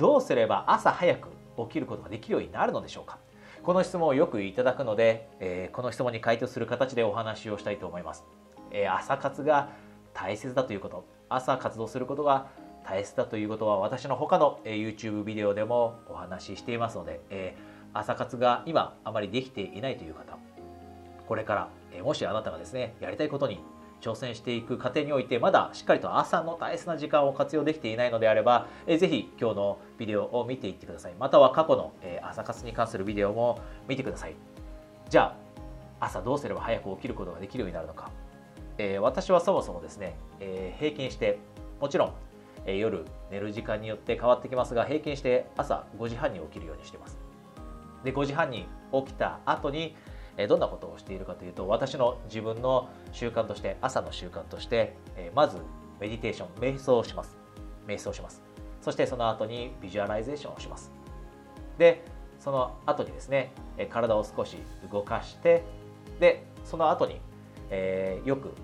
[0.00, 1.28] どうすれば朝早く
[1.58, 3.18] 起きることができるようになるのでしょうか？
[3.62, 8.24] この質問をよくいただくので、えー、この質問に回答する形でお話をしたいと思います、
[8.70, 9.68] えー、朝活が
[10.14, 11.04] 大切だということ。
[11.28, 12.48] 朝活動することが
[12.84, 17.54] 大切だということは私の他のえ YouTube ビデオでもお話ししていますので、え、
[17.92, 20.38] 朝活が今あまりできていないという方
[21.28, 23.60] これから、えもしあなたがですねやりたいことに
[24.00, 31.14] 挑戦していく過程においてまだしっかりと朝の大切な時間を活用できていないのであれば、えー、ぜひ今日のビデオを見ていってください。
[31.18, 34.34] または過去の、え朝活に関するビデオも見てください。
[35.08, 35.34] じゃ
[36.00, 38.10] あ朝どうすれば早く起きることができるようになるのか、
[38.78, 41.38] えー、私はそもそもですね、えー、平均して
[41.80, 42.12] もちろん、
[42.66, 47.18] え夜寝る時間によって変わってきますが平均して朝5時半に起きるようにしています。
[48.04, 49.94] で5時半に起きた後に
[50.40, 55.58] えどんなことをしているかというと私の自分の習慣として朝の習慣としてえまず
[56.00, 57.36] meditation 瞑想をします。
[57.86, 58.42] 瞑想します。
[58.80, 60.90] そしてその後に visualization をします。
[61.78, 62.04] で
[62.38, 63.52] その後にですね
[63.90, 64.56] 体を少し
[64.90, 65.62] 動かして
[66.18, 67.20] でその後に、
[67.70, 68.54] えー、よく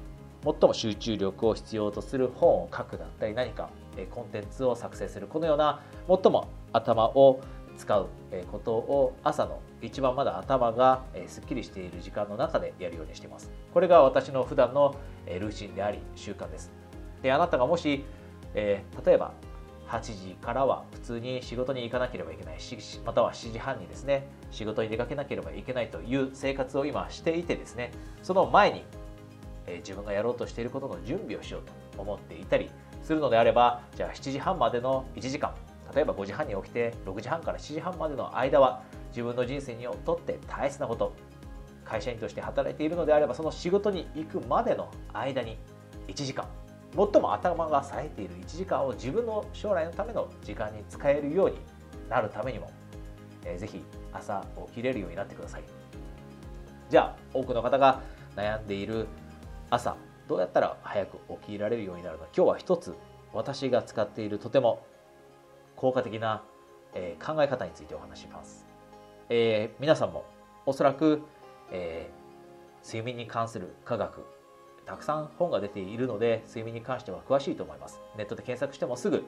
[0.45, 3.69] 最も集中力を必要とする本を書くだったり何か
[4.11, 7.41] コンテンツを作成するこのような最も頭を
[7.77, 8.09] 使う
[8.51, 13.51] ことを朝の一番まだ頭がすっきりしている時間の中でやるようにしています。
[13.73, 14.97] これが私の普段の
[15.27, 16.73] ルーチンであり習慣です。
[17.23, 18.05] であなたがもし、
[18.55, 19.33] えー、例えば
[19.89, 28.85] 8時からは普通に仕事に行かなければいけないしまたは7時半にですね仕事に出かけなければいけないという生活を今していてですねその前に、
[29.67, 31.63] えー、自分がやろうとしていることの準備をしよう
[31.97, 32.71] と思っていたり
[33.03, 35.55] するのであればじゃあ7時半までの1時間
[35.95, 41.15] 例えば5時半に起きて6時半から7時半までの間は自分の人生にとって大切なこと。
[41.87, 45.57] 会社員として働いているのであればその仕事に行くまでの間に
[46.09, 46.47] 1時間
[46.95, 51.57] 最も頭が冴えている1時間を自分の将来のための時間に使えるように
[52.09, 52.71] なるためにも、
[53.45, 55.65] えー、ぜひ朝起きれるようになってください
[56.91, 58.01] じゃあ多くの方が
[58.35, 59.07] 悩んでいる
[59.71, 59.97] 朝
[60.29, 62.29] どうやったら早く起きられるようになるのか。
[62.37, 62.95] 今日は一つ
[63.33, 64.85] 私が使っているとても
[65.77, 66.43] 効果的な、
[66.95, 68.67] え考え方についてお話します。
[69.29, 70.25] えー、皆さんも
[70.67, 71.23] おそらく、
[71.71, 74.25] えー、睡眠に関する科学
[74.85, 79.25] たくさん本が出ているので睡眠に関しては詳しいと思いますネットで検索してもすぐ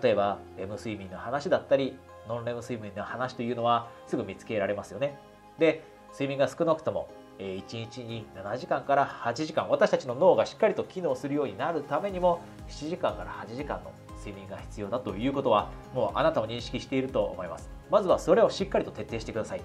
[0.00, 1.98] 例えばレム睡眠の話だったり
[2.28, 5.18] ノンレム睡眠の話というのはすぐ見つけられますよね
[5.58, 5.82] で
[6.12, 7.08] 睡眠が少なくとも
[7.38, 13.90] 1日に7時間から8時間私たちの脳がしっかりと機能するようになるためにも7時間から8時間の
[14.22, 17.70] 睡眠が必要だということはもうあなたも認識していると思います。
[17.90, 19.62] まずはそれをしっかりと徹底してください。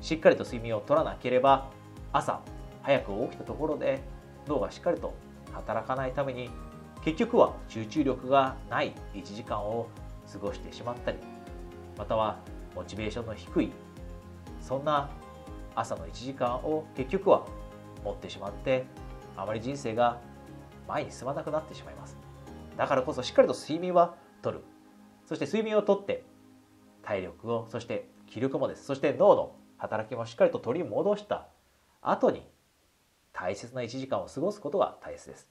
[0.00, 1.70] しっかりと睡眠をとらなければ
[2.12, 2.40] 朝
[2.82, 4.00] 早く起きたところで
[4.46, 5.14] 脳がしっかりと
[5.52, 6.48] 働かないために
[7.04, 9.88] 結局は集中力がない1時間を
[10.30, 11.18] 過ごしてしまったり
[11.98, 12.38] または
[12.74, 13.72] モチベーションの低い
[14.60, 15.10] そんな
[15.74, 17.46] 朝の1時間を結局は
[18.04, 18.84] 持ってしまって
[19.36, 20.18] あまり人生が
[20.88, 22.19] 前に進まなくなってしまいます。
[22.80, 24.64] だからこそしっかりと睡眠はとる。
[25.26, 26.24] そして睡眠をとって
[27.02, 28.86] 体力をそして気力もです。
[28.86, 31.48] そして脳の働きもしっかりと取り戻した。
[32.00, 32.48] 後に
[33.34, 35.50] 大切な1時間を過ごすことが大切です。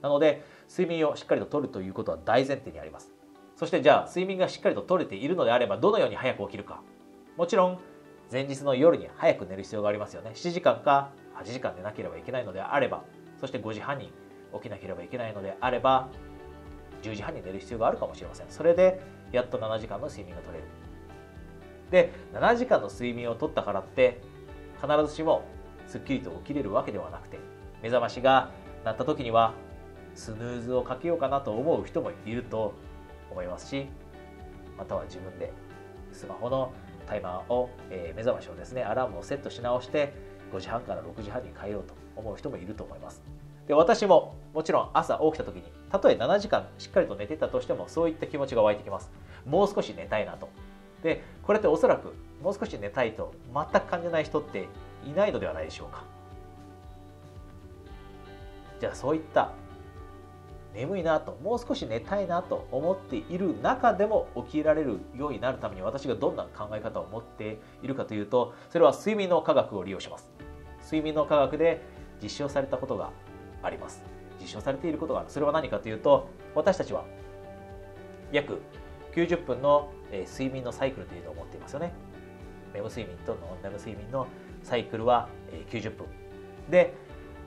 [0.00, 3.12] なので睡眠をしっかりととるということは大前提にあります。
[3.56, 6.80] そしてじゃあ睡眠がしっかりと取れているのであればどのように早く起きるか。
[7.36, 7.78] もちろん
[8.32, 10.30] 前日の夜に早く寝る必要がありますよね。
[10.34, 13.04] 7時間か8時間寝なければいけないのであれば。
[13.38, 14.10] そして5時半に
[14.54, 16.08] 起きなければいけないのであれば
[17.10, 18.46] 10時半に寝る必要があるかもしれません。
[18.48, 19.00] それで
[19.32, 20.68] やっと7時間の睡眠が取れる。
[21.90, 24.20] で7時間の睡眠を取ったからって
[24.80, 25.44] 必ずしも
[25.86, 27.38] すっきりと起きれるわけではなくて
[27.82, 28.50] 目覚ましが
[28.84, 29.54] 鳴った時には
[30.14, 32.74] スヌーズをかけようかなと思う人もいると
[33.30, 33.86] 思いますし
[34.78, 35.52] または自分で
[36.12, 36.72] スマホの
[37.06, 40.12] タイマーを、えー、目覚ましをですねアラームをセットし直して
[40.52, 43.22] 5時半から6時半に変えようと思う人もいると思います。
[43.66, 49.10] で私ももちろん朝起きた時にたとえ7時間しっかりと寝てたとしてもそういった気持ちが湧いてきます。
[49.46, 50.48] もう少し寝たいなと。
[51.02, 54.68] でこれっておそらくもう少し寝たいと全く感じない人って
[55.06, 56.04] いないのではないでしょうか。
[58.80, 59.52] じゃあそういった
[60.74, 70.30] 眠いなともう少し寝たいなと思っている中でも起きられるようになるために私がどんな考え方を持っているかというとそれは睡眠の科学を利用します。
[70.82, 71.80] 睡眠の科学で
[72.22, 73.10] 実証されたことが
[73.64, 74.04] あります。
[74.40, 77.04] 実証されていることがあるそれは何かというと私たちは
[78.32, 78.60] 約
[79.14, 81.92] 90分の睡眠のサイクルというのを持っていますよね。
[82.74, 84.26] レム睡眠とノンレム睡眠の
[84.62, 85.28] サイクルは
[85.70, 86.06] 90分。
[86.68, 86.94] で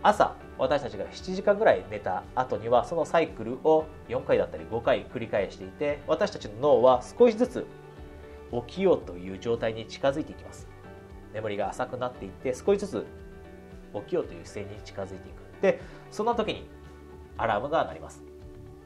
[0.03, 7.67] 朝私たちが7時間ぐらい寝た後にはそのサイクルを4回だったり5回繰り返していて私たちの脳は少しずつ
[8.67, 10.67] 起きようという状態に近づいていきます。
[11.33, 13.05] 眠りが浅くなっていって少しずつ
[14.01, 15.61] 起きようという姿勢に近づいていく。
[15.61, 16.67] でそんな時に
[17.37, 18.23] アラームが鳴ります。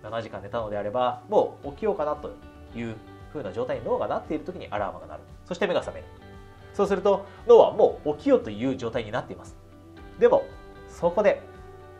[0.03, 2.31] 7時間寝たのであればもう起きようかなと
[2.75, 2.95] いう
[3.31, 5.23] 風な状態に脳がなっている時にアラームが鳴る。
[5.45, 6.07] そして目が覚める。
[6.73, 9.55] そうすると脳はもう起きようという状態になっています。
[10.19, 10.43] でも
[10.89, 11.41] そこで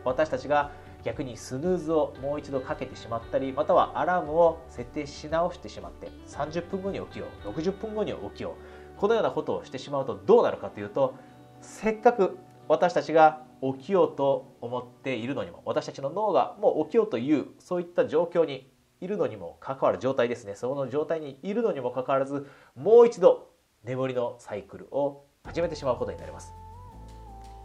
[0.04, 0.70] 私たちが
[1.04, 8.56] 逆にスヌーズをもう一度かけてしまったりまたはアラームを設定し直してしまって30分後に起きよう60分後に起きよ
[8.96, 11.14] うこのようなことをしてしまうとどうなるかというと
[11.60, 12.38] せっかく
[12.68, 20.54] 私たちが起きようと思っているのにも私たちの脳がもう起きようというそういった状況にいるのにも関わる状態ですね。
[20.54, 23.50] その状態にいるのにもかかわらずもう一度
[23.84, 26.52] 眠りのサイクルを始めてしまうことになります。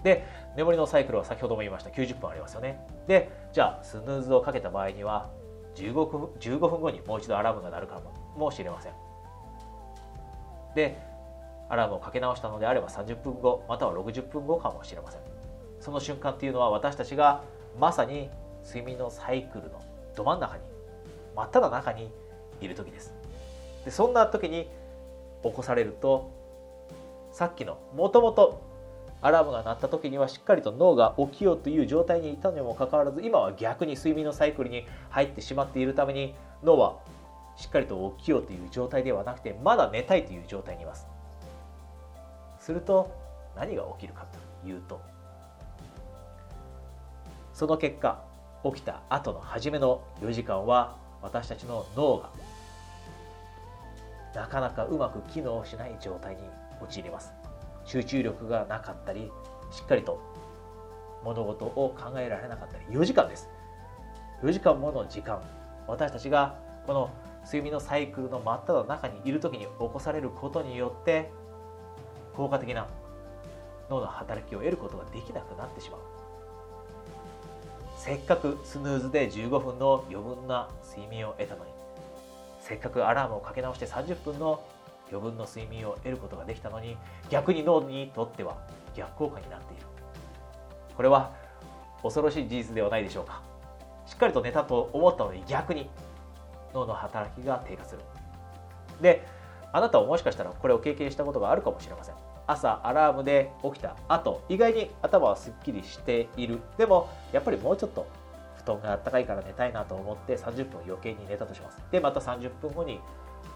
[0.03, 2.79] で眠りのサイクルは先ほども言いました90分ありますよね。
[3.07, 5.29] でじゃあスヌーズをかけた場合には
[5.75, 8.01] 15分 ,15 分後にもう一度アラームが鳴るか
[8.35, 8.94] もしれません。
[10.75, 11.06] で
[11.69, 15.22] アラームをかけ直したのであれば30分後または60分後かもしれません。
[15.80, 17.44] その瞬間っていうのは私たちが
[17.80, 18.30] まさに
[18.66, 19.81] 睡眠のサイクルの
[20.16, 20.64] ど真ん中に
[21.36, 22.12] 真っ只中に
[22.62, 23.14] いる時です。
[23.86, 24.69] でそんな時に
[25.44, 26.31] 起こされると
[27.31, 28.62] さっきのもともと
[29.22, 36.98] アラームが鳴った時にはしっかりと脳が起きようという状態にいたにもかかわらず今は逆に睡眠のサイクルに入ってしまっているために脳は
[37.56, 41.08] しっかりと起きようという状態ではなくてまだ寝たいという状態にいます。
[42.68, 43.10] すると
[43.56, 44.25] 何が起きるか
[44.62, 45.02] というと
[47.54, 48.22] その結果
[48.66, 52.30] 起きた後の初めの4時間は私たちの脳が
[54.36, 56.42] なかなかうまく機能しない状態に
[56.81, 57.31] 陥ります。
[57.86, 59.31] 集中力がなかったり
[59.72, 60.19] しっかりと
[61.24, 63.48] 物事を考えられなかったり4時間です。
[64.44, 65.42] 4時間もの時間
[65.88, 67.10] 私たちがこの
[67.46, 71.31] 睡眠のサイクルの真っ只中にいる時に起こされることによって
[72.38, 72.88] 効果的な
[73.89, 76.00] 脳の働きを得ることができなくなってしまう。
[77.98, 81.72] せっかくスヌーズで15分の余分な睡眠を得たのに
[82.62, 84.63] せっかくアラームをかけ直して30分の
[85.10, 86.95] 余分の睡眠を得ることができたのに
[87.30, 88.57] 逆に脳にとっては
[88.95, 89.83] 逆効果になっている。
[90.95, 91.33] これは
[92.04, 93.42] 恐ろしい事実ではないでしょうか。
[94.06, 95.90] しっかりと寝たと思ったのに逆に
[96.74, 98.01] 脳の働きが低下する。
[99.01, 99.25] で
[99.74, 102.16] あなたはもしかしたらこれを経験したことがあるかもしれません。
[102.48, 106.60] 朝アラームで起きた後意外に頭はすっきりしている。
[106.78, 108.08] でもやっぱりもうちょっと
[108.64, 111.81] 布団があったかいから寝たいなと思って30分余計に寝たとします。
[111.92, 113.00] でまた30分後に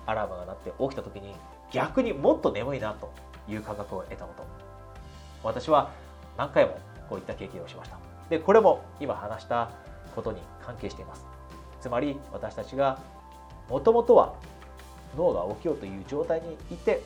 [0.05, 1.33] アラームが鳴って起きた時に
[1.71, 3.11] 逆にもっと眠いなと
[3.47, 4.43] いう感覚を得たこと。
[5.43, 5.91] 私は
[6.37, 6.77] 何回も
[7.09, 7.97] こういった経験をしました。
[8.29, 9.71] でこれも今話した
[10.15, 11.25] ことに関係しています。
[11.79, 12.99] つまり私たちが
[13.69, 14.33] もともとは
[15.17, 17.01] 脳が起きようという状態にいて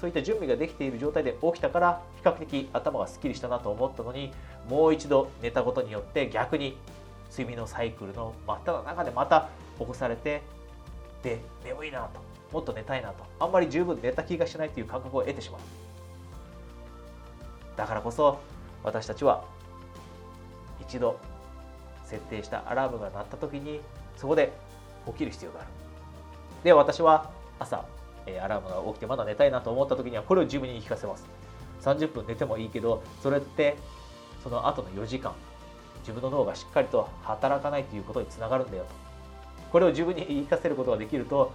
[0.00, 4.32] そういった準備ができている状態で起きたから比較的頭がすっきりしたなと思ったのに
[4.68, 6.76] もう一度寝たことによって逆に
[7.30, 9.48] 睡眠のサイクルの真っ只中でまた
[9.78, 10.42] 起こされて
[11.22, 12.20] で眠いなと
[12.52, 15.60] もっと寝たいなとあんまり十分寝た気がしないという感覚を得てしまう。
[17.76, 18.40] だからこそ
[18.82, 19.44] 私たちは
[20.80, 21.18] 一度
[22.04, 23.80] 設定したアラームが鳴った時に
[24.16, 24.52] そこで
[25.06, 25.68] 起きる必要がある。
[26.64, 27.84] で私は朝
[28.42, 31.26] アラームが起きてまだ寝たいなと思った時にはこれを自分に聞かせます。
[31.82, 33.76] 30分寝てもいいけどそれって
[34.42, 35.32] その後の4時間
[36.00, 38.90] 自分の脳がしっかりと働かないということにつながるんだよと。
[39.72, 41.52] これを自分に言い聞かせることができると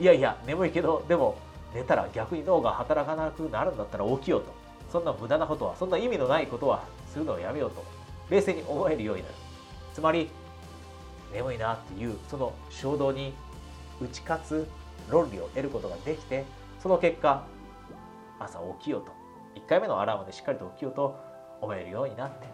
[0.00, 1.36] いやいや眠いけどでも
[1.74, 4.52] 寝たら逆に脳が働かなくなるんだったら起きようと。
[4.92, 7.82] そんな無駄なことはそんな意味のないことはするのをやめようと。
[8.28, 9.34] 冷静に思えるようになる。
[9.94, 10.30] つまり
[11.32, 13.32] 眠いなっていうその衝動に
[14.02, 14.68] 打ち勝つ
[15.08, 16.44] 論理を得ることができて
[16.80, 17.44] その結果
[18.38, 19.12] 朝起きようと。
[19.54, 21.16] 1回目のアラームでしっかりと起きようと
[21.60, 22.46] 思えるようになって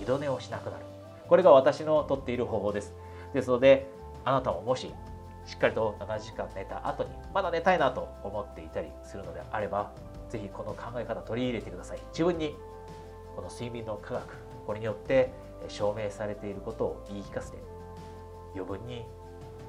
[0.00, 0.84] 二度寝をしなくなる。
[1.28, 2.94] これが私のとっている方法です。
[3.32, 3.88] ですので
[4.24, 4.92] あなたももし
[5.44, 9.92] しっかりと7時間寝た後にまだ寝たいなと思っていたりするのであれば
[10.28, 12.00] 是非この考え方取り入れてください。
[12.12, 12.56] 自分に
[13.36, 14.36] この睡眠の科学
[14.66, 15.32] これによって
[15.68, 17.58] 証明されていることを言い聞かせて
[18.54, 19.04] 余分に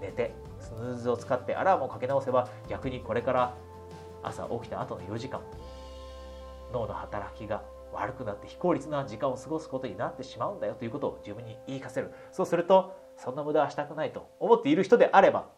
[0.02, 3.56] 寝てスヌーズを使ってアラームをかけ直せば逆にこれから
[4.24, 5.42] 朝起きた後の4時間
[6.72, 12.12] 脳の働きが悪くなって非効率な時間を過ごすことになってしまうんだよということを自分に言い聞かせる。
[12.32, 15.50] そうするとそんな無駄はしたくないと思っている人であれば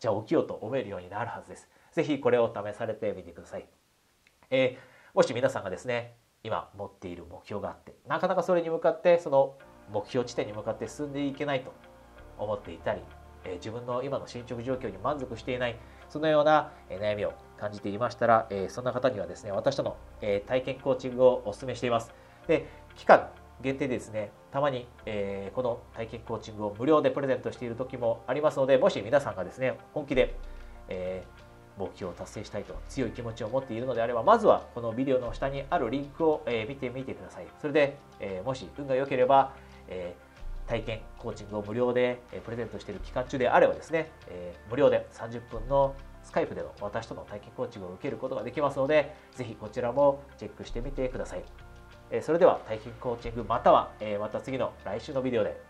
[0.00, 1.68] じゃあ起きようと思えるようになるはずです。
[1.92, 3.68] 是非これを試されてみてください、
[4.50, 9.56] えー、もし皆さんがですね今持っている目標があってなかなかそれに向かってその
[9.92, 11.72] 目標地点に向かって進んでいけないと
[12.36, 13.00] 思っていたり、
[13.44, 15.76] え自分の今の進捗状況に満足していない
[16.08, 22.12] そのようなえ悩みを感じていましたら、えそんな方にはですね私との、え体験コーチングをお勧めしています。
[22.46, 23.28] で期間
[23.62, 30.34] 限定ですねたまに、えこの体験コーチングを無料でプレゼントしている時もありますのでもし皆さんがですね本気で、
[30.88, 31.24] え
[31.76, 37.46] 目標を達成したいと強い気持ちを持っているのであればまずはこのビデオの下にあるリンクを、え見てみてください。
[37.60, 39.52] それで、えもし運が良ければ、
[39.88, 40.14] え
[40.66, 51.44] 体験コーチングを無料でプレゼントしている期間中であればですね、え無料で30分のスカイプでの私との体験コーチングを受けることができますので、ぜひこちらもチェックしてみてください。
[52.10, 55.60] えそれでは体験コーチングまたは、えまた次の来週のビデオで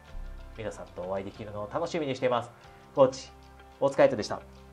[0.56, 2.50] 皆さんとお会いできるのを楽しみにしています。
[2.94, 3.30] コーチ、
[3.80, 4.63] 大塚海人でした。